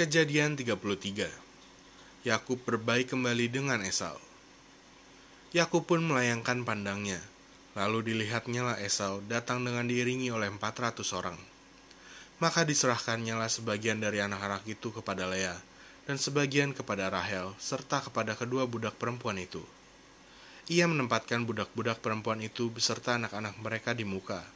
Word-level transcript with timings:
Kejadian 0.00 0.56
33 0.56 1.28
Yakub 2.24 2.56
berbaik 2.64 3.12
kembali 3.12 3.52
dengan 3.52 3.84
Esau. 3.84 4.16
Yakub 5.52 5.84
pun 5.84 6.00
melayangkan 6.00 6.64
pandangnya. 6.64 7.20
Lalu 7.76 8.08
dilihatnya 8.08 8.64
lah 8.64 8.80
Esau 8.80 9.20
datang 9.28 9.60
dengan 9.60 9.84
diiringi 9.84 10.32
oleh 10.32 10.48
400 10.48 11.04
orang. 11.12 11.36
Maka 12.40 12.64
diserahkannya 12.64 13.44
lah 13.44 13.52
sebagian 13.52 14.00
dari 14.00 14.24
anak-anak 14.24 14.64
itu 14.72 14.88
kepada 14.88 15.28
Lea, 15.28 15.60
dan 16.08 16.16
sebagian 16.16 16.72
kepada 16.72 17.12
Rahel, 17.12 17.52
serta 17.60 18.00
kepada 18.00 18.32
kedua 18.32 18.64
budak 18.64 18.96
perempuan 18.96 19.36
itu. 19.36 19.60
Ia 20.72 20.88
menempatkan 20.88 21.44
budak-budak 21.44 22.00
perempuan 22.00 22.40
itu 22.40 22.72
beserta 22.72 23.20
anak-anak 23.20 23.52
mereka 23.60 23.92
di 23.92 24.08
muka. 24.08 24.48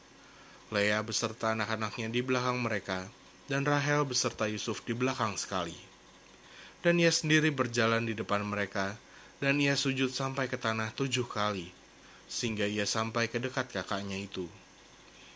Lea 0.73 1.05
beserta 1.05 1.53
anak-anaknya 1.53 2.09
di 2.09 2.25
belakang 2.25 2.65
mereka, 2.65 3.13
dan 3.51 3.69
Rahel 3.69 4.09
beserta 4.09 4.49
Yusuf 4.49 4.81
di 4.85 4.97
belakang 4.97 5.37
sekali. 5.37 5.77
Dan 6.81 7.01
ia 7.01 7.13
sendiri 7.13 7.49
berjalan 7.53 8.05
di 8.05 8.13
depan 8.13 8.45
mereka, 8.45 8.97
dan 9.41 9.61
ia 9.61 9.77
sujud 9.77 10.13
sampai 10.13 10.49
ke 10.49 10.57
tanah 10.57 10.93
tujuh 10.97 11.29
kali, 11.29 11.73
sehingga 12.29 12.65
ia 12.65 12.89
sampai 12.89 13.29
ke 13.29 13.41
dekat 13.41 13.73
kakaknya 13.73 14.17
itu. 14.21 14.49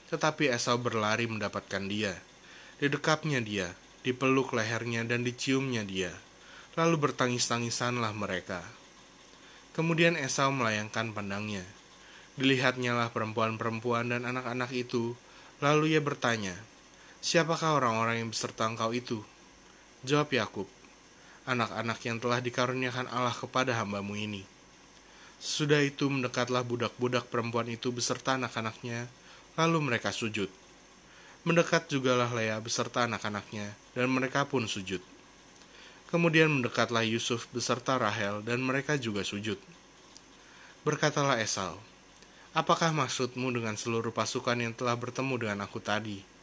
Tetapi 0.09 0.49
Esau 0.49 0.81
berlari 0.81 1.29
mendapatkan 1.29 1.85
dia, 1.85 2.17
didekapnya 2.81 3.45
dia, 3.45 3.77
dipeluk 4.01 4.57
lehernya 4.57 5.05
dan 5.05 5.21
diciumnya 5.21 5.85
dia, 5.85 6.13
lalu 6.81 6.97
bertangis-tangisanlah 7.09 8.13
mereka. 8.17 8.65
Kemudian 9.77 10.17
Esau 10.17 10.49
melayangkan 10.49 11.13
pandangnya. 11.13 11.65
Dilihatnya 12.39 12.95
lah 12.95 13.11
perempuan-perempuan 13.13 14.15
dan 14.15 14.25
anak-anak 14.25 14.71
itu, 14.73 15.13
lalu 15.61 15.99
ia 15.99 16.01
bertanya, 16.01 16.55
Siapakah 17.19 17.83
orang-orang 17.83 18.23
yang 18.23 18.31
beserta 18.31 18.63
engkau 18.63 18.95
itu? 18.95 19.19
Jawab 20.07 20.31
Yakub, 20.31 20.71
anak-anak 21.51 21.99
yang 22.07 22.23
telah 22.23 22.39
dikaruniakan 22.39 23.11
Allah 23.11 23.35
kepada 23.35 23.75
hambamu 23.75 24.15
ini. 24.15 24.47
Sudah 25.43 25.83
itu 25.83 26.07
mendekatlah 26.07 26.63
budak-budak 26.63 27.27
perempuan 27.27 27.67
itu 27.67 27.91
beserta 27.91 28.39
anak-anaknya, 28.39 29.11
lalu 29.59 29.83
mereka 29.83 30.15
sujud. 30.15 30.47
Mendekat 31.43 31.91
jugalah 31.91 32.31
Lea 32.31 32.55
beserta 32.63 33.03
anak-anaknya, 33.11 33.75
dan 33.99 34.07
mereka 34.15 34.47
pun 34.47 34.71
sujud. 34.71 35.03
Kemudian 36.15 36.55
mendekatlah 36.55 37.03
Yusuf 37.03 37.51
beserta 37.51 37.99
Rahel, 37.99 38.47
dan 38.47 38.63
mereka 38.63 38.95
juga 38.95 39.27
sujud. 39.27 39.59
Berkatalah 40.87 41.43
Esau, 41.43 41.83
Apakah 42.55 42.95
maksudmu 42.95 43.51
dengan 43.51 43.75
seluruh 43.75 44.15
pasukan 44.15 44.55
yang 44.55 44.71
telah 44.71 44.95
bertemu 44.95 45.35
dengan 45.35 45.67
aku 45.67 45.83
tadi?' 45.83 46.38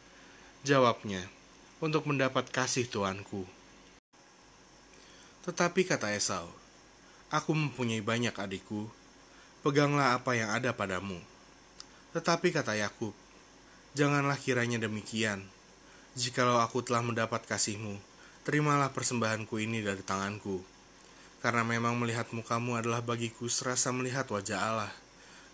Jawabnya, 0.66 1.22
untuk 1.78 2.10
mendapat 2.10 2.50
kasih 2.50 2.90
tuanku. 2.90 3.46
Tetapi 5.46 5.86
kata 5.86 6.10
Esau, 6.10 6.50
aku 7.30 7.54
mempunyai 7.54 8.02
banyak 8.02 8.34
adikku, 8.34 8.90
peganglah 9.62 10.18
apa 10.18 10.34
yang 10.34 10.50
ada 10.50 10.74
padamu. 10.74 11.22
Tetapi 12.18 12.50
kata 12.50 12.74
Yakub, 12.82 13.14
janganlah 13.94 14.34
kiranya 14.34 14.82
demikian. 14.82 15.46
Jikalau 16.18 16.58
aku 16.58 16.82
telah 16.82 17.06
mendapat 17.06 17.46
kasihmu, 17.46 18.02
terimalah 18.42 18.90
persembahanku 18.90 19.62
ini 19.62 19.86
dari 19.86 20.02
tanganku. 20.02 20.66
Karena 21.46 21.62
memang 21.62 21.94
melihat 21.94 22.26
mukamu 22.34 22.74
adalah 22.74 23.06
bagiku 23.06 23.46
serasa 23.46 23.94
melihat 23.94 24.26
wajah 24.26 24.58
Allah, 24.58 24.92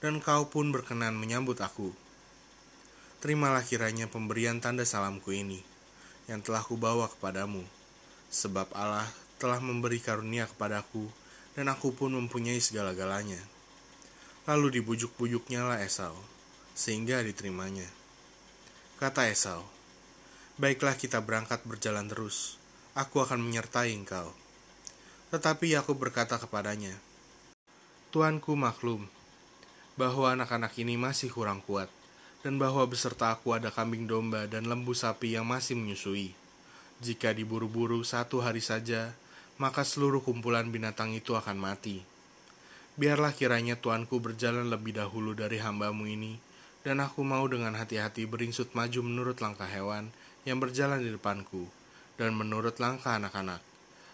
dan 0.00 0.24
kau 0.24 0.48
pun 0.48 0.72
berkenan 0.72 1.12
menyambut 1.20 1.60
aku 1.60 1.92
terimalah 3.23 3.62
kiranya 3.62 4.11
pemberian 4.11 4.59
tanda 4.59 4.83
salamku 4.83 5.31
ini, 5.31 5.62
yang 6.27 6.42
telah 6.42 6.59
kubawa 6.59 7.06
kepadamu, 7.06 7.62
sebab 8.34 8.67
Allah 8.75 9.06
telah 9.39 9.62
memberi 9.62 10.03
karunia 10.03 10.51
kepadaku, 10.51 11.06
dan 11.55 11.70
aku 11.70 11.95
pun 11.95 12.11
mempunyai 12.11 12.59
segala-galanya. 12.59 13.39
Lalu 14.51 14.83
dibujuk-bujuknya 14.83 15.63
lah 15.63 15.79
Esau, 15.79 16.19
sehingga 16.74 17.23
diterimanya. 17.23 17.86
Kata 18.98 19.30
Esau, 19.30 19.63
Baiklah 20.58 20.98
kita 20.98 21.23
berangkat 21.23 21.63
berjalan 21.63 22.11
terus, 22.11 22.58
aku 22.98 23.23
akan 23.23 23.39
menyertai 23.39 23.95
engkau. 23.95 24.35
Tetapi 25.30 25.79
aku 25.79 25.95
berkata 25.95 26.42
kepadanya, 26.42 26.98
Tuanku 28.11 28.58
maklum, 28.58 29.07
bahwa 29.95 30.35
anak-anak 30.35 30.75
ini 30.83 30.98
masih 30.98 31.30
kurang 31.30 31.63
kuat 31.63 32.02
dan 32.42 32.58
bahwa 32.58 32.83
beserta 32.91 33.30
aku 33.30 33.55
ada 33.55 33.70
kambing 33.70 34.11
domba 34.11 34.51
dan 34.51 34.67
lembu 34.67 34.92
sapi 34.92 35.39
yang 35.39 35.47
masih 35.47 35.79
menyusui. 35.79 36.35
Jika 37.03 37.35
diburu-buru 37.35 38.03
satu 38.03 38.42
hari 38.42 38.63
saja, 38.63 39.14
maka 39.58 39.86
seluruh 39.86 40.23
kumpulan 40.23 40.70
binatang 40.70 41.14
itu 41.14 41.39
akan 41.39 41.58
mati. 41.58 42.02
Biarlah 42.98 43.33
kiranya 43.33 43.79
tuanku 43.79 44.19
berjalan 44.19 44.69
lebih 44.69 44.98
dahulu 44.98 45.33
dari 45.33 45.63
hambamu 45.63 46.05
ini, 46.05 46.36
dan 46.83 46.98
aku 46.98 47.23
mau 47.23 47.47
dengan 47.47 47.79
hati-hati 47.79 48.27
beringsut 48.27 48.75
maju 48.75 49.01
menurut 49.07 49.39
langkah 49.39 49.70
hewan 49.70 50.11
yang 50.42 50.58
berjalan 50.58 50.98
di 50.98 51.14
depanku, 51.14 51.70
dan 52.19 52.35
menurut 52.35 52.77
langkah 52.83 53.17
anak-anak, 53.17 53.63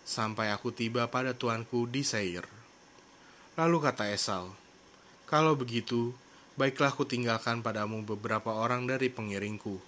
sampai 0.05 0.53
aku 0.53 0.71
tiba 0.71 1.09
pada 1.09 1.33
tuanku 1.33 1.89
di 1.89 2.05
Seir. 2.05 2.45
Lalu 3.57 3.77
kata 3.83 4.13
Esau, 4.13 4.55
Kalau 5.27 5.59
begitu, 5.59 6.15
baiklah 6.59 6.91
aku 6.91 7.07
tinggalkan 7.07 7.63
padamu 7.63 8.03
beberapa 8.03 8.51
orang 8.51 8.91
dari 8.91 9.07
pengiringku. 9.07 9.79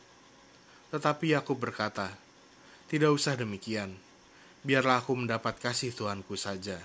Tetapi 0.95 1.35
aku 1.35 1.59
berkata, 1.59 2.15
tidak 2.87 3.11
usah 3.11 3.35
demikian, 3.35 3.99
biarlah 4.63 5.03
aku 5.03 5.19
mendapat 5.19 5.59
kasih 5.59 5.91
Tuanku 5.91 6.39
saja. 6.39 6.79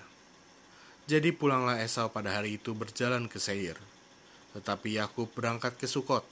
Jadi 1.06 1.30
pulanglah 1.30 1.78
Esau 1.86 2.10
pada 2.10 2.34
hari 2.34 2.58
itu 2.58 2.74
berjalan 2.74 3.30
ke 3.30 3.38
Seir. 3.38 3.78
Tetapi 4.58 4.98
Yakub 4.98 5.30
berangkat 5.38 5.78
ke 5.78 5.86
Sukot, 5.86 6.26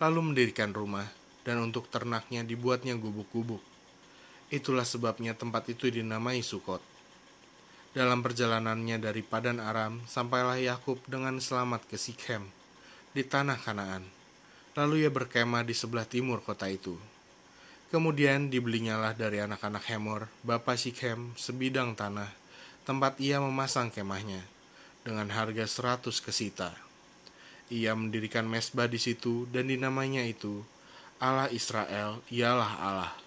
lalu 0.00 0.32
mendirikan 0.32 0.72
rumah, 0.72 1.12
dan 1.44 1.60
untuk 1.60 1.92
ternaknya 1.92 2.48
dibuatnya 2.48 2.96
gubuk-gubuk. 2.96 3.60
Itulah 4.48 4.88
sebabnya 4.88 5.36
tempat 5.36 5.68
itu 5.68 5.92
dinamai 5.92 6.40
Sukot. 6.40 6.80
Dalam 7.92 8.24
perjalanannya 8.24 8.96
dari 8.96 9.20
Padan 9.20 9.60
Aram, 9.60 10.00
sampailah 10.08 10.56
Yakub 10.64 10.96
dengan 11.04 11.36
selamat 11.40 11.84
ke 11.84 12.00
Sikhem, 12.00 12.48
di 13.16 13.24
tanah 13.24 13.56
Kanaan. 13.56 14.04
Lalu 14.76 15.08
ia 15.08 15.10
berkemah 15.10 15.64
di 15.64 15.72
sebelah 15.72 16.04
timur 16.04 16.44
kota 16.44 16.68
itu. 16.68 17.00
Kemudian 17.88 18.52
dibelinyalah 18.52 19.16
dari 19.16 19.40
anak-anak 19.40 19.88
Hemor, 19.88 20.28
bapa 20.44 20.76
Sikhem, 20.76 21.32
sebidang 21.32 21.96
tanah, 21.96 22.28
tempat 22.84 23.16
ia 23.16 23.40
memasang 23.40 23.88
kemahnya, 23.88 24.44
dengan 25.00 25.32
harga 25.32 25.64
seratus 25.64 26.20
kesita. 26.20 26.76
Ia 27.72 27.96
mendirikan 27.96 28.44
mesbah 28.44 28.84
di 28.84 29.00
situ 29.00 29.48
dan 29.48 29.72
dinamanya 29.72 30.20
itu 30.28 30.60
Allah 31.16 31.48
Israel 31.48 32.20
ialah 32.28 32.72
Allah. 32.76 33.25